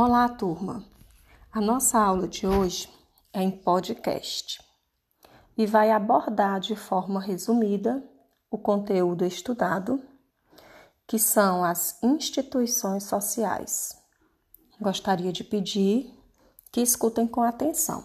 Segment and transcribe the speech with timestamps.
[0.00, 0.84] Olá, turma!
[1.50, 2.88] A nossa aula de hoje
[3.32, 4.60] é em podcast
[5.56, 8.00] e vai abordar de forma resumida
[8.48, 10.00] o conteúdo estudado,
[11.04, 14.00] que são as instituições sociais.
[14.80, 16.14] Gostaria de pedir
[16.70, 18.04] que escutem com atenção.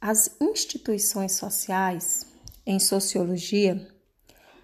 [0.00, 2.24] As instituições sociais,
[2.64, 3.84] em sociologia,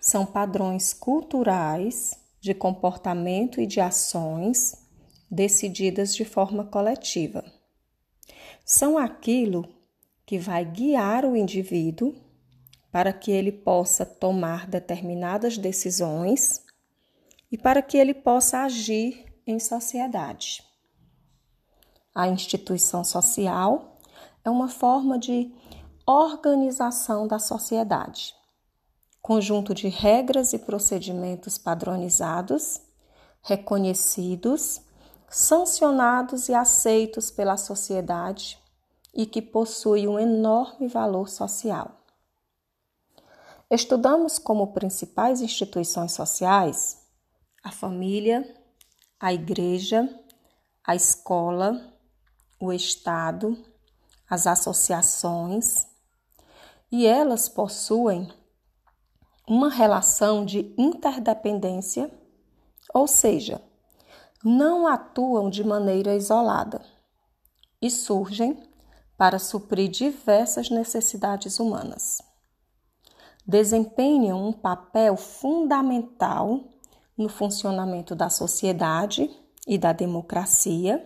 [0.01, 4.86] são padrões culturais de comportamento e de ações
[5.31, 7.45] decididas de forma coletiva.
[8.65, 9.69] São aquilo
[10.25, 12.15] que vai guiar o indivíduo
[12.91, 16.65] para que ele possa tomar determinadas decisões
[17.51, 20.65] e para que ele possa agir em sociedade.
[22.15, 24.01] A instituição social
[24.45, 25.53] é uma forma de
[26.07, 28.35] organização da sociedade,
[29.21, 32.81] conjunto de regras e procedimentos padronizados,
[33.43, 34.81] reconhecidos
[35.29, 38.59] sancionados e aceitos pela sociedade
[39.15, 41.91] e que possui um enorme valor social.
[43.71, 47.07] Estudamos como principais instituições sociais
[47.67, 48.47] a família,
[49.19, 50.09] a igreja,
[50.85, 51.93] a escola,
[52.61, 53.59] o Estado,
[54.31, 55.85] as associações,
[56.93, 58.33] e elas possuem
[59.49, 62.09] uma relação de interdependência,
[62.95, 63.61] ou seja,
[64.49, 66.81] não atuam de maneira isolada
[67.83, 68.57] e surgem
[69.19, 72.23] para suprir diversas necessidades humanas.
[73.45, 76.61] Desempenham um papel fundamental
[77.19, 79.29] no funcionamento da sociedade
[79.67, 81.05] e da democracia,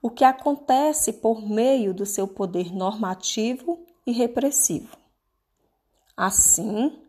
[0.00, 4.96] o que acontece por meio do seu poder normativo e repressivo.
[6.16, 7.02] Assim,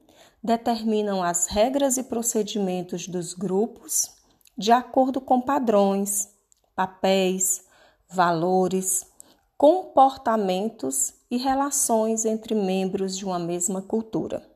[0.43, 4.15] determinam as regras e procedimentos dos grupos
[4.57, 6.29] de acordo com padrões,
[6.75, 7.63] papéis,
[8.09, 9.05] valores,
[9.57, 14.47] comportamentos e relações entre membros de uma mesma cultura.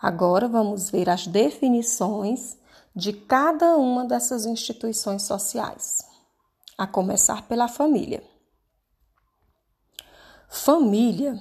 [0.00, 2.58] Agora vamos ver as definições
[2.94, 6.06] de cada uma dessas instituições sociais,
[6.78, 8.22] a começar pela família.
[10.48, 11.40] Família,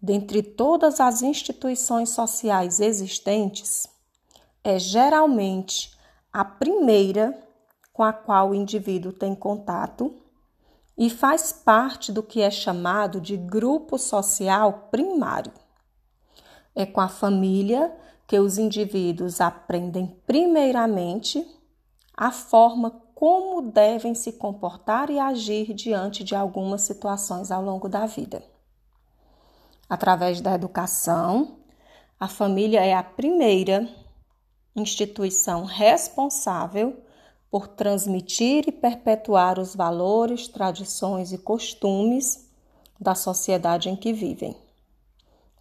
[0.00, 3.86] dentre todas as instituições sociais existentes,
[4.64, 5.96] é geralmente
[6.32, 7.38] a primeira
[7.92, 10.14] com a qual o indivíduo tem contato
[10.96, 15.52] e faz parte do que é chamado de grupo social primário.
[16.74, 17.94] É com a família
[18.26, 21.46] que os indivíduos aprendem, primeiramente,
[22.16, 28.06] a forma como devem se comportar e agir diante de algumas situações ao longo da
[28.06, 28.42] vida.
[29.88, 31.58] Através da educação,
[32.18, 33.88] a família é a primeira
[34.74, 36.96] instituição responsável
[37.50, 42.48] por transmitir e perpetuar os valores, tradições e costumes
[42.98, 44.56] da sociedade em que vivem.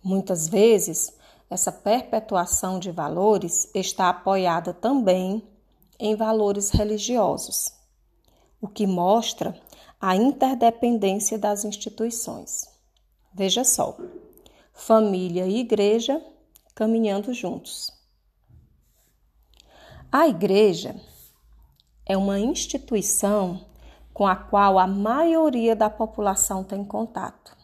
[0.02, 1.14] Muitas vezes,
[1.50, 5.44] essa perpetuação de valores está apoiada também
[6.00, 7.74] em valores religiosos,
[8.62, 9.60] o que mostra
[10.00, 12.68] a interdependência das instituições.
[13.34, 13.98] Veja só,
[14.74, 16.24] família e igreja
[16.74, 18.01] caminhando juntos.
[20.14, 20.94] A igreja
[22.06, 23.62] é uma instituição
[24.14, 27.56] com a qual a maioria da população tem contato.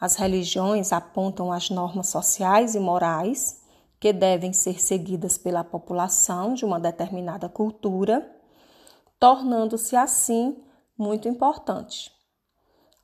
[0.00, 3.60] As religiões apontam as normas sociais e morais
[3.98, 8.30] que devem ser seguidas pela população de uma determinada cultura,
[9.18, 10.62] tornando-se assim
[10.96, 12.12] muito importante.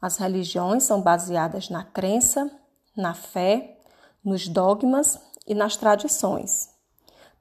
[0.00, 2.48] As religiões são baseadas na crença,
[2.96, 3.80] na fé,
[4.24, 5.18] nos dogmas
[5.48, 6.71] e nas tradições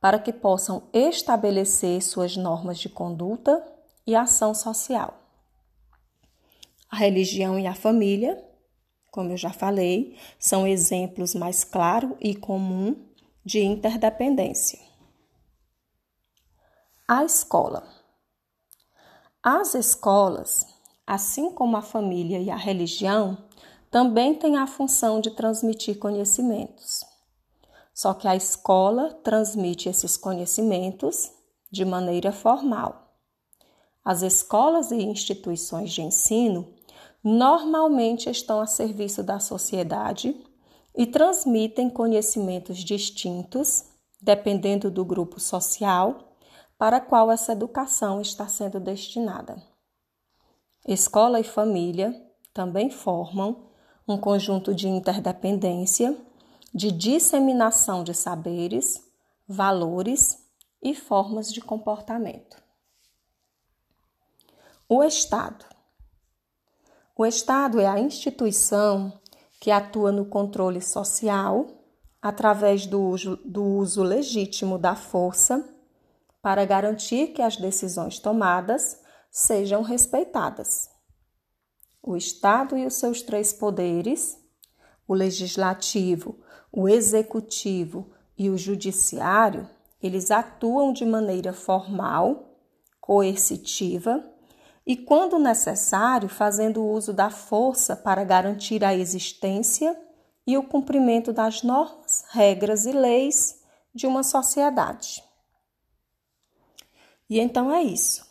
[0.01, 3.63] para que possam estabelecer suas normas de conduta
[4.06, 5.13] e ação social.
[6.89, 8.44] A religião e a família,
[9.12, 13.07] como eu já falei, são exemplos mais claro e comum
[13.45, 14.79] de interdependência.
[17.07, 17.88] A escola.
[19.44, 20.65] As escolas,
[21.06, 23.38] assim como a família e a religião,
[23.92, 27.11] também têm a função de transmitir conhecimentos.
[28.01, 31.31] Só que a escola transmite esses conhecimentos
[31.71, 33.13] de maneira formal.
[34.03, 36.68] As escolas e instituições de ensino
[37.24, 40.36] normalmente estão a serviço da sociedade
[40.98, 43.83] e transmitem conhecimentos distintos,
[44.19, 46.36] dependendo do grupo social
[46.80, 49.62] para qual essa educação está sendo destinada.
[50.88, 52.19] Escola e família
[52.51, 53.69] também formam
[54.07, 56.18] um conjunto de interdependência
[56.73, 59.03] de disseminação de saberes,
[59.47, 60.38] valores
[60.81, 62.62] e formas de comportamento.
[64.88, 65.65] O Estado.
[67.15, 69.19] O Estado é a instituição
[69.59, 71.68] que atua no controle social
[72.21, 75.67] através do uso, do uso legítimo da força
[76.41, 80.89] para garantir que as decisões tomadas sejam respeitadas.
[82.01, 84.38] O Estado e os seus três poderes,
[85.07, 86.39] o legislativo,
[86.71, 89.69] o executivo e o judiciário,
[90.01, 92.57] eles atuam de maneira formal,
[93.00, 94.23] coercitiva
[94.85, 100.00] e, quando necessário, fazendo uso da força para garantir a existência
[100.47, 103.62] e o cumprimento das normas, regras e leis
[103.94, 105.24] de uma sociedade.
[107.29, 108.25] E então é isso.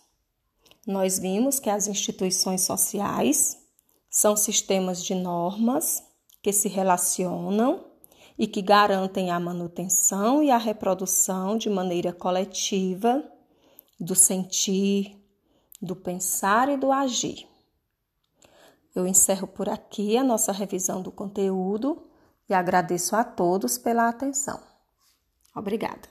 [0.86, 3.58] Nós vimos que as instituições sociais
[4.10, 6.02] são sistemas de normas
[6.43, 7.89] que se relacionam
[8.40, 13.22] e que garantem a manutenção e a reprodução de maneira coletiva
[14.00, 15.14] do sentir,
[15.78, 17.46] do pensar e do agir.
[18.94, 22.02] Eu encerro por aqui a nossa revisão do conteúdo
[22.48, 24.58] e agradeço a todos pela atenção.
[25.54, 26.08] Obrigada.